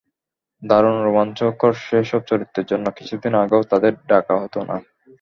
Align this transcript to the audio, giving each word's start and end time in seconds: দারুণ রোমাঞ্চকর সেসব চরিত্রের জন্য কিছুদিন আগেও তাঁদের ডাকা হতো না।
দারুণ 0.63 0.97
রোমাঞ্চকর 1.01 1.73
সেসব 1.85 2.21
চরিত্রের 2.29 2.65
জন্য 2.65 2.85
কিছুদিন 2.97 3.33
আগেও 3.35 3.61
তাঁদের 3.71 3.93
ডাকা 4.09 4.35
হতো 4.41 4.59
না। 4.69 4.75